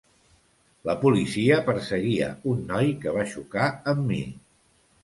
[0.89, 4.25] La policia perseguia un noi que va xocar amb mi.